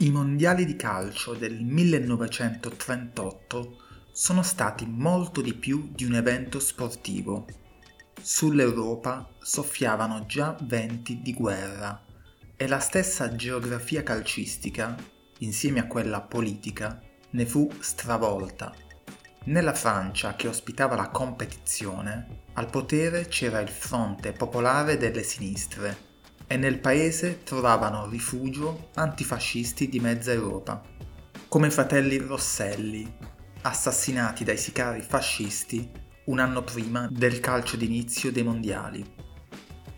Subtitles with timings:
[0.00, 3.78] I mondiali di calcio del 1938
[4.12, 7.46] sono stati molto di più di un evento sportivo.
[8.20, 12.00] Sull'Europa soffiavano già venti di guerra
[12.54, 14.94] e la stessa geografia calcistica,
[15.38, 18.72] insieme a quella politica, ne fu stravolta.
[19.46, 26.06] Nella Francia che ospitava la competizione, al potere c'era il Fronte Popolare delle Sinistre
[26.48, 30.82] e nel paese trovavano rifugio antifascisti di mezza Europa,
[31.46, 33.06] come i fratelli Rosselli,
[33.62, 35.88] assassinati dai sicari fascisti
[36.24, 39.04] un anno prima del calcio d'inizio dei mondiali.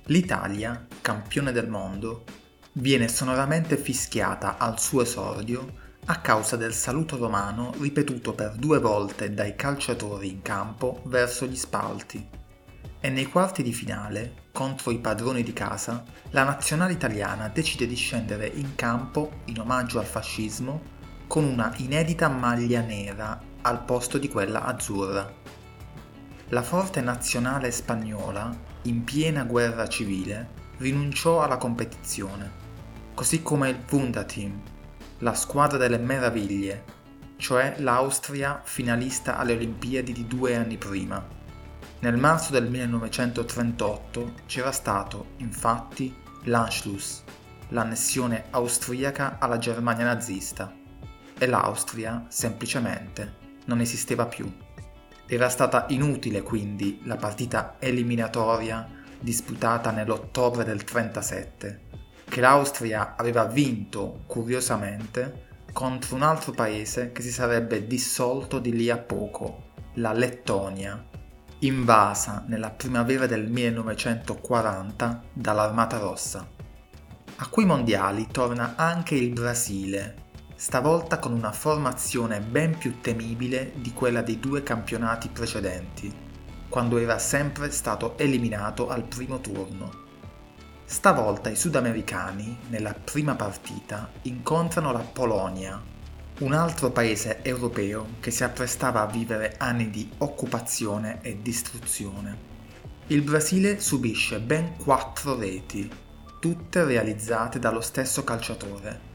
[0.06, 2.24] L'Italia, campione del mondo,
[2.72, 9.32] viene sonoramente fischiata al suo esordio a causa del saluto romano ripetuto per due volte
[9.32, 12.38] dai calciatori in campo verso gli spalti
[13.00, 17.96] e nei quarti di finale, contro i padroni di casa, la nazionale italiana decide di
[17.96, 24.28] scendere in campo in omaggio al fascismo con una inedita maglia nera al posto di
[24.28, 25.32] quella azzurra.
[26.48, 32.50] La forte nazionale spagnola, in piena guerra civile, rinunciò alla competizione,
[33.14, 34.60] così come il Wunderteam,
[35.18, 36.84] la squadra delle meraviglie,
[37.36, 41.38] cioè l'Austria finalista alle Olimpiadi di due anni prima
[42.00, 47.22] nel marzo del 1938 c'era stato, infatti, l'Anschluss,
[47.68, 50.74] l'annessione austriaca alla Germania nazista,
[51.36, 53.34] e l'Austria, semplicemente,
[53.66, 54.50] non esisteva più.
[55.26, 61.80] Era stata inutile quindi la partita eliminatoria disputata nell'ottobre del 1937,
[62.24, 68.88] che l'Austria aveva vinto, curiosamente, contro un altro paese che si sarebbe dissolto di lì
[68.88, 71.08] a poco, la Lettonia,
[71.62, 76.48] invasa nella primavera del 1940 dall'Armata Rossa.
[77.36, 83.92] A quei mondiali torna anche il Brasile, stavolta con una formazione ben più temibile di
[83.92, 86.10] quella dei due campionati precedenti,
[86.70, 90.08] quando era sempre stato eliminato al primo turno.
[90.86, 95.78] Stavolta i sudamericani, nella prima partita, incontrano la Polonia,
[96.40, 102.48] un altro paese europeo che si apprestava a vivere anni di occupazione e distruzione.
[103.08, 105.90] Il Brasile subisce ben quattro reti,
[106.40, 109.08] tutte realizzate dallo stesso calciatore,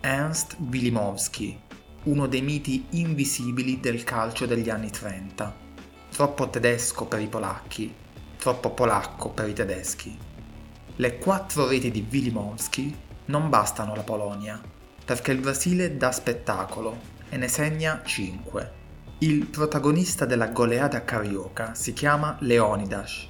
[0.00, 1.56] Ernst Wilimowski,
[2.04, 5.54] uno dei miti invisibili del calcio degli anni 30,
[6.10, 7.94] troppo tedesco per i polacchi,
[8.36, 10.18] troppo polacco per i tedeschi.
[10.96, 12.96] Le quattro reti di Wilimowski
[13.26, 14.60] non bastano alla Polonia,
[15.04, 18.82] perché il Brasile dà spettacolo e ne segna 5.
[19.18, 23.28] Il protagonista della goleada carioca si chiama Leonidas,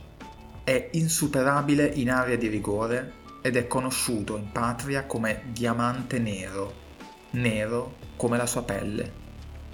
[0.63, 6.73] è insuperabile in area di rigore ed è conosciuto in patria come diamante nero,
[7.33, 9.23] nero come la sua pelle.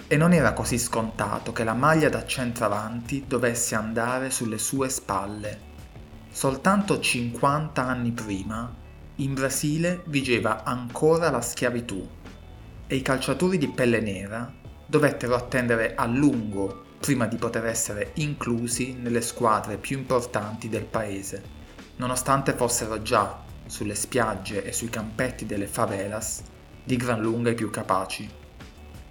[0.09, 5.69] E non era così scontato che la maglia da centravanti dovesse andare sulle sue spalle.
[6.31, 8.80] Soltanto 50 anni prima
[9.21, 12.09] in Brasile vigeva ancora la schiavitù
[12.87, 14.51] e i calciatori di pelle nera
[14.87, 21.43] dovettero attendere a lungo prima di poter essere inclusi nelle squadre più importanti del paese,
[21.97, 26.43] nonostante fossero già sulle spiagge e sui campetti delle favelas
[26.83, 28.29] di gran lunga i più capaci.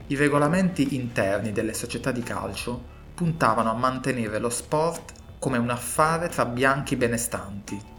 [0.07, 6.29] I regolamenti interni delle società di calcio puntavano a mantenere lo sport come un affare
[6.29, 7.97] tra bianchi benestanti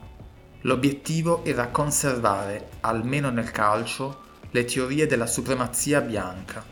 [0.64, 6.62] L'obiettivo era conservare, almeno nel calcio, le teorie della supremazia bianca,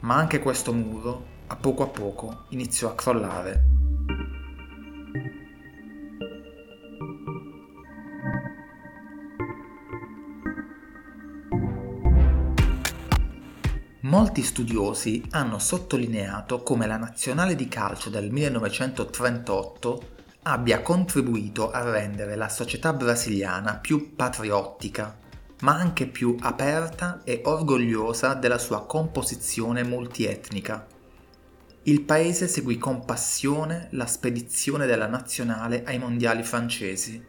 [0.00, 3.64] ma anche questo muro, a poco a poco, iniziò a crollare.
[14.02, 20.13] Molti studiosi hanno sottolineato come la nazionale di calcio del 1938
[20.46, 25.18] abbia contribuito a rendere la società brasiliana più patriottica,
[25.60, 30.86] ma anche più aperta e orgogliosa della sua composizione multietnica.
[31.84, 37.22] Il paese seguì con passione la spedizione della nazionale ai mondiali francesi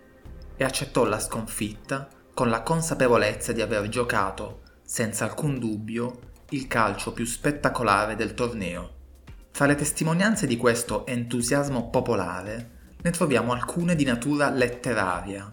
[0.58, 6.20] e accettò la sconfitta con la consapevolezza di aver giocato, senza alcun dubbio,
[6.50, 8.92] il calcio più spettacolare del torneo.
[9.52, 12.75] Tra le testimonianze di questo entusiasmo popolare
[13.06, 15.52] ne troviamo alcune di natura letteraria.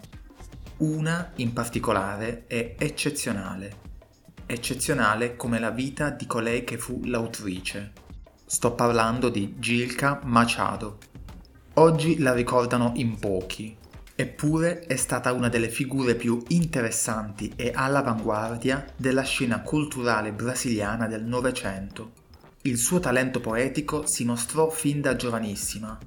[0.77, 3.77] Una in particolare è eccezionale,
[4.47, 7.91] eccezionale come la vita di colei che fu l'autrice.
[8.43, 10.97] Sto parlando di Gilca Machado.
[11.75, 13.77] Oggi la ricordano in pochi,
[14.15, 21.23] Eppure è stata una delle figure più interessanti e all'avanguardia della scena culturale brasiliana del
[21.23, 22.11] Novecento.
[22.61, 25.97] Il suo talento poetico si mostrò fin da giovanissima.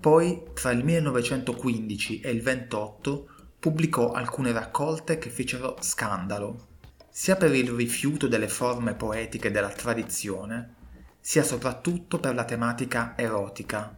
[0.00, 3.28] Poi, tra il 1915 e il 28,
[3.58, 6.66] pubblicò alcune raccolte che fecero scandalo,
[7.10, 10.74] sia per il rifiuto delle forme poetiche della tradizione,
[11.18, 13.96] sia soprattutto per la tematica erotica,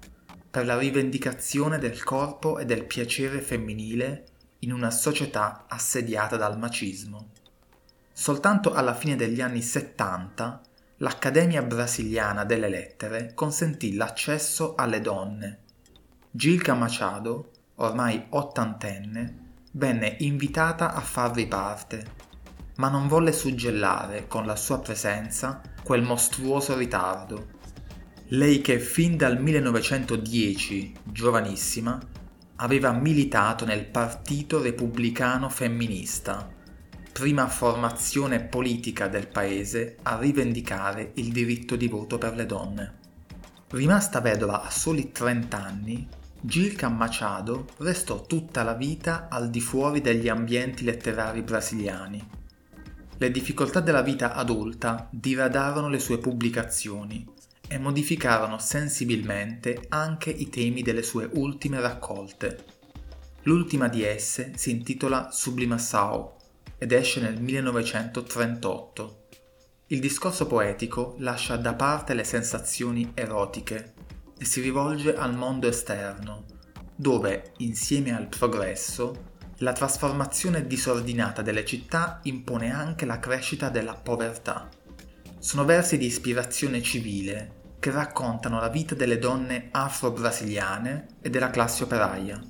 [0.50, 4.24] per la rivendicazione del corpo e del piacere femminile
[4.60, 7.28] in una società assediata dal macismo.
[8.10, 10.62] Soltanto alla fine degli anni 70
[10.96, 15.59] l'Accademia brasiliana delle lettere consentì l'accesso alle donne.
[16.30, 22.18] Gilca Machado, ormai ottantenne, venne invitata a farvi parte,
[22.76, 27.58] ma non volle suggellare con la sua presenza quel mostruoso ritardo
[28.32, 31.98] lei che fin dal 1910, giovanissima,
[32.56, 36.48] aveva militato nel Partito Repubblicano Femminista,
[37.12, 42.98] prima formazione politica del paese a rivendicare il diritto di voto per le donne.
[43.70, 46.08] Rimasta vedova a soli 30 anni,
[46.42, 52.28] Gilca Machado restò tutta la vita al di fuori degli ambienti letterari brasiliani.
[53.18, 57.28] Le difficoltà della vita adulta diradarono le sue pubblicazioni
[57.68, 62.64] e modificarono sensibilmente anche i temi delle sue ultime raccolte.
[63.42, 66.30] L'ultima di esse si intitola Sublimação
[66.78, 69.24] ed esce nel 1938.
[69.88, 73.99] Il discorso poetico lascia da parte le sensazioni erotiche
[74.40, 76.46] e si rivolge al mondo esterno,
[76.96, 79.28] dove, insieme al progresso,
[79.58, 84.66] la trasformazione disordinata delle città impone anche la crescita della povertà.
[85.38, 91.82] Sono versi di ispirazione civile che raccontano la vita delle donne afro-brasiliane e della classe
[91.82, 92.42] operaia.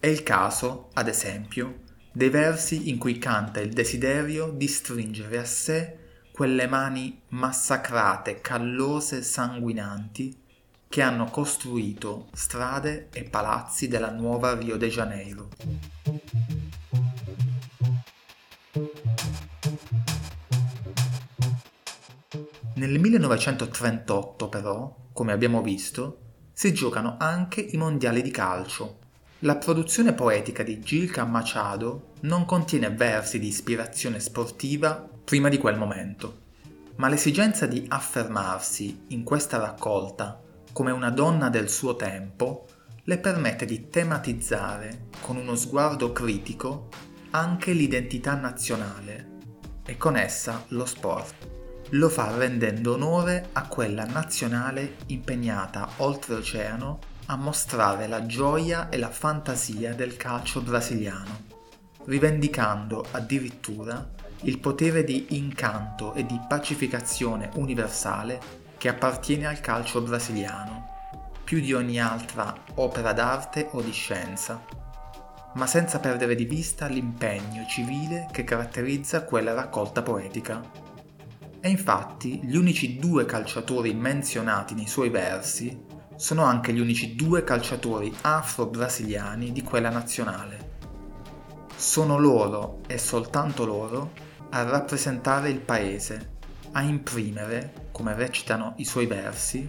[0.00, 1.82] È il caso, ad esempio,
[2.12, 5.98] dei versi in cui canta il desiderio di stringere a sé
[6.32, 10.48] quelle mani massacrate, callose sanguinanti
[10.90, 15.48] che hanno costruito strade e palazzi della nuova Rio de Janeiro.
[22.74, 26.18] Nel 1938 però, come abbiamo visto,
[26.52, 28.98] si giocano anche i mondiali di calcio.
[29.40, 35.78] La produzione poetica di Gilca Machado non contiene versi di ispirazione sportiva prima di quel
[35.78, 36.38] momento,
[36.96, 42.66] ma l'esigenza di affermarsi in questa raccolta come una donna del suo tempo
[43.04, 46.88] le permette di tematizzare con uno sguardo critico
[47.30, 49.28] anche l'identità nazionale
[49.84, 51.48] e con essa lo sport.
[51.90, 59.10] Lo fa rendendo onore a quella nazionale impegnata oltreoceano a mostrare la gioia e la
[59.10, 61.44] fantasia del calcio brasiliano,
[62.04, 64.08] rivendicando addirittura
[64.42, 70.88] il potere di incanto e di pacificazione universale che appartiene al calcio brasiliano,
[71.44, 74.64] più di ogni altra opera d'arte o di scienza,
[75.52, 80.62] ma senza perdere di vista l'impegno civile che caratterizza quella raccolta poetica.
[81.60, 85.84] E infatti gli unici due calciatori menzionati nei suoi versi
[86.16, 90.78] sono anche gli unici due calciatori afro-brasiliani di quella nazionale.
[91.76, 94.12] Sono loro e soltanto loro
[94.48, 96.38] a rappresentare il paese,
[96.72, 99.68] a imprimere, come recitano i suoi versi,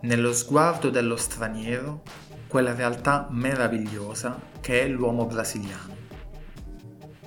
[0.00, 2.02] nello sguardo dello straniero
[2.48, 5.94] quella realtà meravigliosa che è l'uomo brasiliano.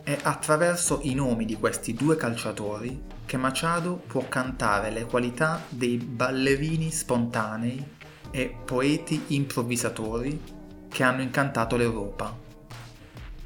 [0.04, 5.96] È attraverso i nomi di questi due calciatori che Machado può cantare le qualità dei
[5.96, 7.82] ballerini spontanei
[8.30, 10.42] e poeti improvvisatori
[10.90, 12.38] che hanno incantato l'Europa.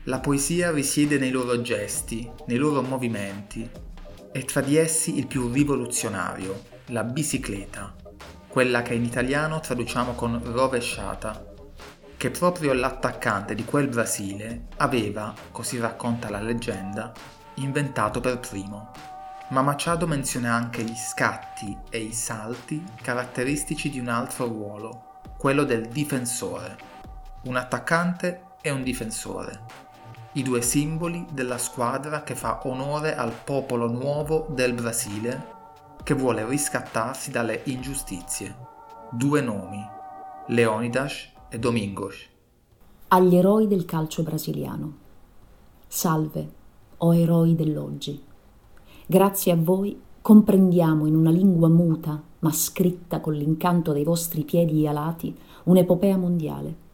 [0.05, 3.69] La poesia risiede nei loro gesti, nei loro movimenti
[4.31, 7.93] e tra di essi il più rivoluzionario, la bicicletta,
[8.47, 11.45] quella che in italiano traduciamo con rovesciata,
[12.17, 17.11] che proprio l'attaccante di quel Brasile aveva, così racconta la leggenda,
[17.55, 18.91] inventato per primo.
[19.49, 25.63] Ma Machado menziona anche gli scatti e i salti caratteristici di un altro ruolo, quello
[25.63, 26.75] del difensore,
[27.43, 29.61] un attaccante e un difensore,
[30.33, 35.57] i due simboli della squadra che fa onore al popolo nuovo del Brasile
[36.03, 38.55] che vuole riscattarsi dalle ingiustizie.
[39.11, 39.83] Due nomi,
[40.47, 42.27] Leonidas e Domingos.
[43.09, 44.93] Agli eroi del calcio brasiliano.
[45.87, 46.53] Salve,
[46.97, 48.21] o eroi dell'oggi.
[49.05, 54.87] Grazie a voi comprendiamo in una lingua muta, ma scritta con l'incanto dei vostri piedi
[54.87, 56.87] alati, un'epopea mondiale.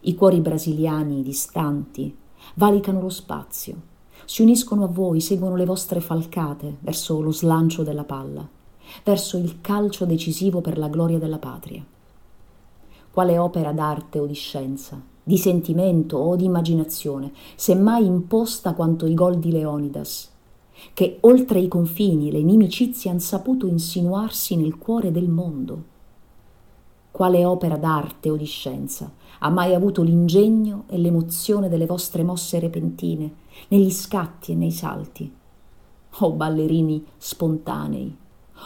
[0.00, 2.16] I cuori brasiliani distanti
[2.54, 3.92] valicano lo spazio,
[4.26, 8.46] si uniscono a voi, seguono le vostre falcate verso lo slancio della palla,
[9.02, 11.84] verso il calcio decisivo per la gloria della patria.
[13.10, 19.14] Quale opera d'arte o di scienza, di sentimento o di immaginazione, semmai imposta quanto i
[19.14, 20.30] gol di Leonidas,
[20.92, 25.92] che oltre i confini le inimicizie han saputo insinuarsi nel cuore del mondo.
[27.10, 32.58] Quale opera d'arte o di scienza ha mai avuto l'ingegno e l'emozione delle vostre mosse
[32.58, 35.32] repentine, negli scatti e nei salti?
[36.18, 38.16] O ballerini spontanei,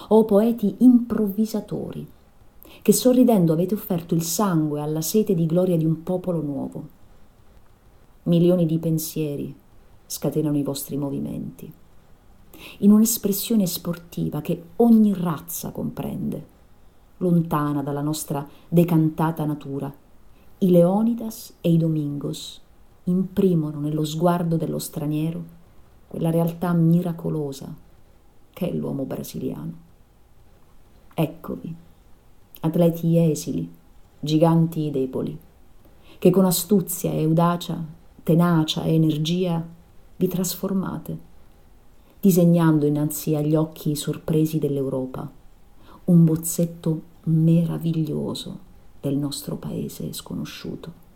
[0.09, 2.07] o poeti improvvisatori,
[2.83, 6.88] che sorridendo avete offerto il sangue alla sete di gloria di un popolo nuovo.
[8.25, 9.54] Milioni di pensieri
[10.07, 11.73] scatenano i vostri movimenti
[12.78, 16.47] in un'espressione sportiva che ogni razza comprende,
[17.18, 19.92] lontana dalla nostra decantata natura.
[20.59, 22.61] I Leonidas e i Domingos
[23.09, 25.57] imprimono nello sguardo dello straniero
[26.09, 27.75] quella realtà miracolosa
[28.53, 29.73] che è l'uomo brasiliano.
[31.15, 31.75] Eccovi,
[32.61, 33.71] atleti esili,
[34.19, 35.38] giganti deboli,
[36.19, 37.83] che con astuzia e audacia,
[38.23, 39.65] tenacia e energia
[40.17, 41.27] vi trasformate
[42.21, 45.31] disegnando innanzi agli occhi sorpresi dell'Europa
[46.05, 48.67] un bozzetto meraviglioso
[49.00, 51.07] del nostro paese sconosciuto.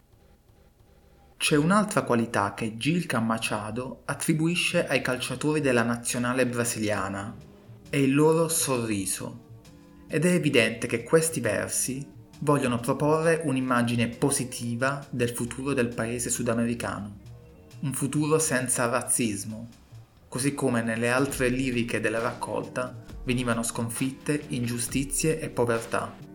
[1.43, 7.35] C'è un'altra qualità che Gilca Machado attribuisce ai calciatori della nazionale brasiliana,
[7.91, 9.41] è il loro sorriso.
[10.07, 12.07] Ed è evidente che questi versi
[12.43, 17.17] vogliono proporre un'immagine positiva del futuro del paese sudamericano,
[17.81, 19.69] un futuro senza razzismo,
[20.29, 26.32] così come nelle altre liriche della raccolta venivano sconfitte ingiustizie e povertà.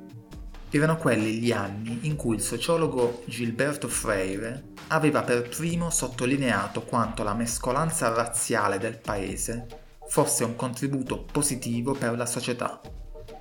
[0.70, 7.24] Erano quelli gli anni in cui il sociologo Gilberto Freire aveva per primo sottolineato quanto
[7.24, 9.66] la mescolanza razziale del paese
[10.10, 12.82] fosse un contributo positivo per la società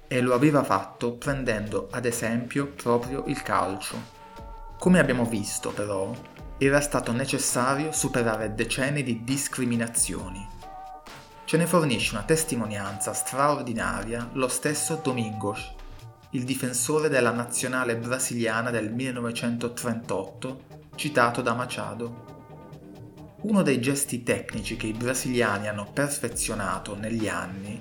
[0.08, 4.14] e lo aveva fatto prendendo ad esempio proprio il calcio.
[4.78, 6.14] Come abbiamo visto però,
[6.58, 10.46] era stato necessario superare decenni di discriminazioni.
[11.44, 15.74] Ce ne fornisce una testimonianza straordinaria lo stesso Domingos,
[16.36, 20.64] il difensore della nazionale brasiliana del 1938,
[20.94, 22.24] citato da Machado.
[23.40, 27.80] Uno dei gesti tecnici che i brasiliani hanno perfezionato negli anni,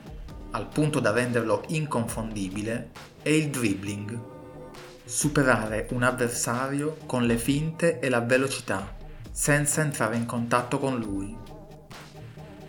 [0.51, 4.33] al punto da renderlo inconfondibile, è il dribbling
[5.03, 8.95] superare un avversario con le finte e la velocità,
[9.29, 11.35] senza entrare in contatto con lui.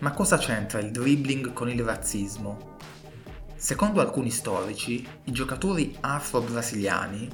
[0.00, 2.74] Ma cosa c'entra il dribbling con il razzismo?
[3.58, 7.28] Secondo alcuni storici, i giocatori afro-brasiliani,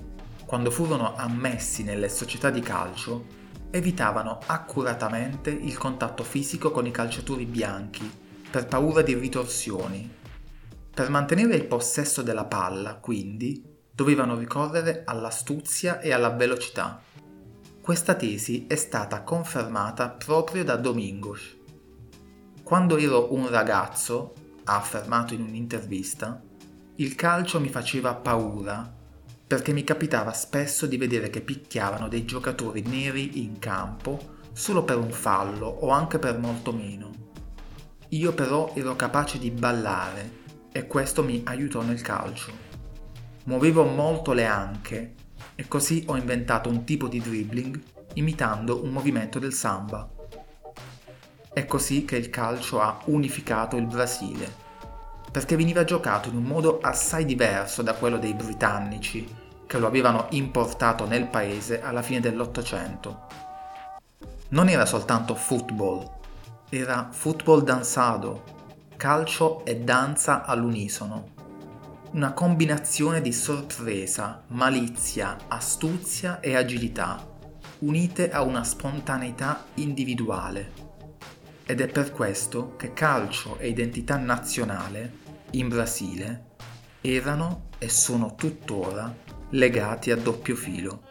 [0.47, 3.25] quando furono ammessi nelle società di calcio,
[3.71, 8.09] evitavano accuratamente il contatto fisico con i calciatori bianchi
[8.49, 10.09] per paura di ritorsioni.
[10.95, 17.03] Per mantenere il possesso della palla, quindi, dovevano ricorrere all'astuzia e alla velocità.
[17.81, 21.57] Questa tesi è stata confermata proprio da Domingos.
[22.63, 26.43] Quando ero un ragazzo, ha affermato in un'intervista,
[26.97, 29.01] il calcio mi faceva paura
[29.47, 34.97] perché mi capitava spesso di vedere che picchiavano dei giocatori neri in campo solo per
[34.97, 37.11] un fallo o anche per molto meno.
[38.09, 40.41] Io però ero capace di ballare
[40.73, 42.53] e questo mi aiutò nel calcio.
[43.45, 45.15] Muovevo molto le anche
[45.55, 47.81] e così ho inventato un tipo di dribbling
[48.15, 50.09] imitando un movimento del samba.
[51.53, 54.51] È così che il calcio ha unificato il Brasile,
[55.31, 59.27] perché veniva giocato in un modo assai diverso da quello dei britannici,
[59.67, 63.27] che lo avevano importato nel paese alla fine dell'Ottocento.
[64.49, 66.09] Non era soltanto football,
[66.69, 68.45] era football danzado,
[68.97, 71.33] calcio e danza all'unisono
[72.13, 77.27] una combinazione di sorpresa, malizia, astuzia e agilità,
[77.79, 80.82] unite a una spontaneità individuale.
[81.65, 85.21] Ed è per questo che calcio e identità nazionale
[85.53, 86.51] in Brasile
[87.01, 89.15] erano e sono tuttora
[89.51, 91.11] legati a doppio filo.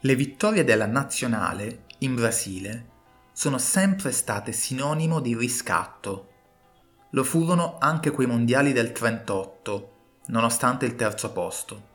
[0.00, 2.92] Le vittorie della nazionale in Brasile
[3.32, 6.28] sono sempre state sinonimo di riscatto.
[7.10, 9.93] Lo furono anche quei mondiali del 38,
[10.26, 11.92] nonostante il terzo posto.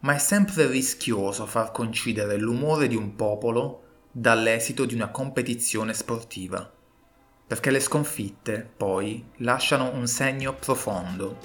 [0.00, 6.70] Ma è sempre rischioso far coincidere l'umore di un popolo dall'esito di una competizione sportiva.
[7.48, 11.38] perché le sconfitte, poi, lasciano un segno profondo.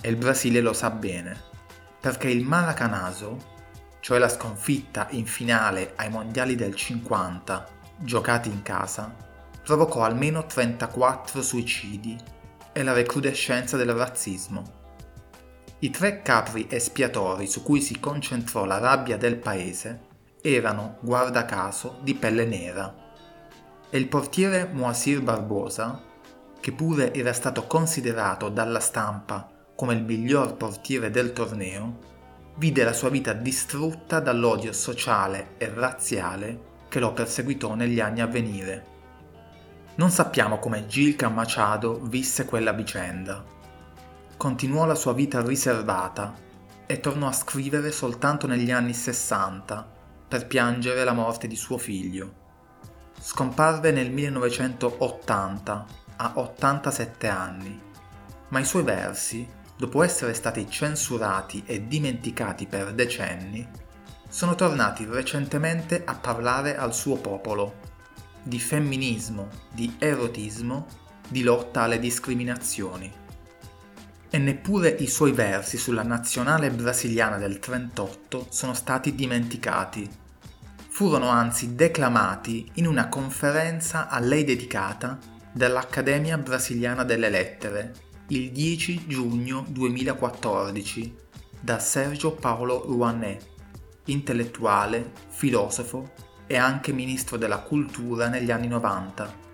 [0.00, 1.38] E il Brasile lo sa bene,
[2.00, 3.36] perché il Maracanazo,
[4.00, 9.14] cioè la sconfitta in finale ai mondiali del 50, giocati in casa,
[9.62, 12.16] provocò almeno 34 suicidi
[12.72, 14.75] e la recrudescenza del razzismo.
[15.78, 20.00] I tre capri espiatori su cui si concentrò la rabbia del paese
[20.40, 23.04] erano, guarda caso, di pelle nera
[23.90, 26.02] e il portiere Moasir Barbosa,
[26.60, 31.98] che pure era stato considerato dalla stampa come il miglior portiere del torneo,
[32.56, 38.26] vide la sua vita distrutta dall'odio sociale e razziale che lo perseguitò negli anni a
[38.26, 38.94] venire.
[39.96, 43.44] Non sappiamo come Gilca Machado visse quella vicenda.
[44.36, 46.34] Continuò la sua vita riservata
[46.84, 49.92] e tornò a scrivere soltanto negli anni 60
[50.28, 52.44] per piangere la morte di suo figlio.
[53.18, 57.80] Scomparve nel 1980 a 87 anni,
[58.48, 63.66] ma i suoi versi, dopo essere stati censurati e dimenticati per decenni,
[64.28, 67.76] sono tornati recentemente a parlare al suo popolo
[68.42, 70.86] di femminismo, di erotismo,
[71.26, 73.24] di lotta alle discriminazioni.
[74.36, 80.06] E neppure i suoi versi sulla nazionale brasiliana del 38 sono stati dimenticati
[80.90, 85.18] furono anzi declamati in una conferenza a lei dedicata
[85.50, 87.94] dall'Accademia Brasiliana delle Lettere
[88.26, 91.16] il 10 giugno 2014
[91.58, 93.42] da Sergio Paolo Rouanet,
[94.04, 96.12] intellettuale, filosofo
[96.46, 99.45] e anche ministro della cultura negli anni 90.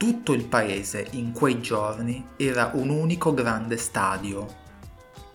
[0.00, 4.46] Tutto il paese in quei giorni era un unico grande stadio.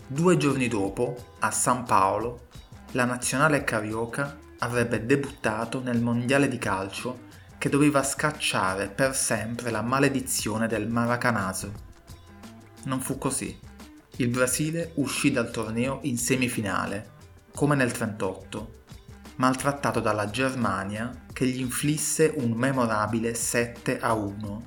[0.07, 2.47] Due giorni dopo, a San Paolo,
[2.93, 7.25] la nazionale carioca avrebbe debuttato nel mondiale di calcio
[7.59, 11.71] che doveva scacciare per sempre la maledizione del Maracanazo.
[12.85, 13.55] Non fu così.
[14.15, 17.11] Il Brasile uscì dal torneo in semifinale,
[17.53, 18.84] come nel 38,
[19.37, 24.63] maltrattato dalla Germania che gli inflisse un memorabile 7 a 1.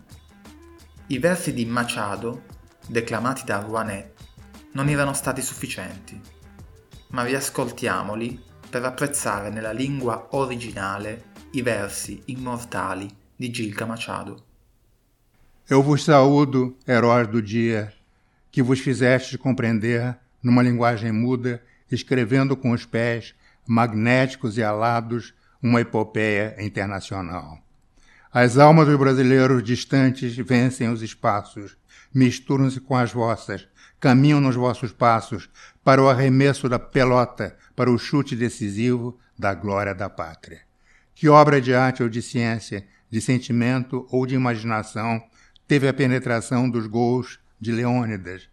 [1.08, 2.44] I versi di Machado,
[2.86, 4.12] declamati da Rouanet,
[4.72, 6.20] non erano stati sufficienti,
[7.08, 14.44] ma riascoltiamoli per apprezzare nella lingua originale i versi immortali de Gilca Machado.
[15.70, 17.92] Eu vos saúdo, heróis do dia,
[18.50, 23.34] que vos fizestes compreender, numa linguagem muda, escrevendo com os pés,
[23.68, 27.58] magnéticos e alados, uma epopeia internacional.
[28.32, 31.76] As almas dos brasileiros distantes vencem os espaços,
[32.12, 33.68] misturam-se com as vossas,
[34.00, 35.50] caminham nos vossos passos,
[35.84, 40.62] para o arremesso da pelota, para o chute decisivo da glória da pátria.
[41.14, 45.22] Que obra de arte ou de ciência, de sentimento ou de imaginação
[45.66, 48.48] teve a penetração dos gols de Leônidas,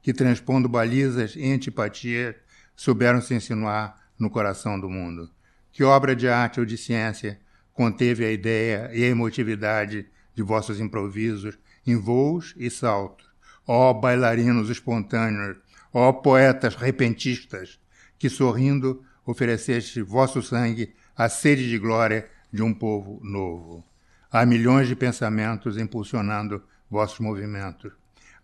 [0.00, 2.36] que, transpondo balizas e antipatias,
[2.74, 5.30] souberam se insinuar no coração do mundo?
[5.72, 7.40] Que obra de arte ou de ciência
[7.72, 13.26] conteve a ideia e a emotividade de vossos improvisos em voos e saltos?
[13.66, 15.56] Ó oh, bailarinos espontâneos,
[15.92, 17.80] ó poetas repentistas,
[18.18, 23.84] que sorrindo ofereceste vosso sangue à sede de glória de um povo novo.
[24.30, 27.92] Há milhões de pensamentos impulsionando vossos movimentos,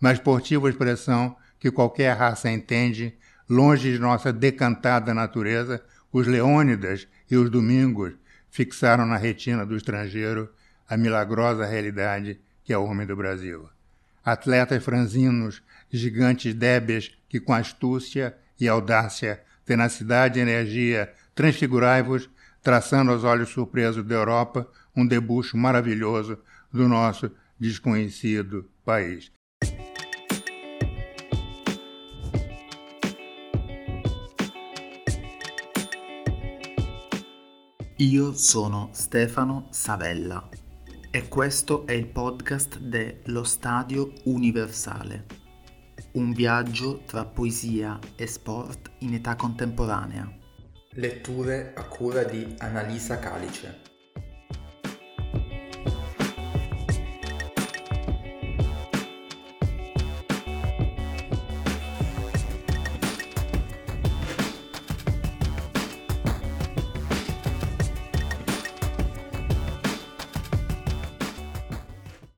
[0.01, 3.17] mas portiva expressão que qualquer raça entende,
[3.51, 5.83] longe de nossa decantada natureza,
[6.13, 8.15] os Leônidas e os Domingos
[8.49, 10.49] fixaram na retina do estrangeiro
[10.89, 13.69] a milagrosa realidade que é o homem do Brasil.
[14.25, 15.61] Atletas franzinos,
[15.91, 22.31] gigantes débeis que com astúcia e audácia, tenacidade e energia transfigurai-vos,
[22.63, 26.39] traçando aos olhos surpresos da Europa um debuxo maravilhoso
[26.73, 29.33] do nosso desconhecido país.
[38.01, 40.49] Io sono Stefano Savella
[41.11, 45.27] e questo è il podcast dello Stadio Universale
[46.13, 50.29] un viaggio tra poesia e sport in età contemporanea.
[50.93, 53.90] Letture a cura di Annalisa Calice.